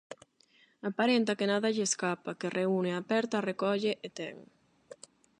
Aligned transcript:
Aparenta 0.89 1.37
que 1.39 1.49
nada 1.51 1.73
lle 1.75 1.85
escapa, 1.89 2.37
que 2.39 2.53
reúne, 2.59 2.91
aperta, 2.93 3.45
recolle 3.49 3.91
e 4.05 4.09
ten. 4.17 4.35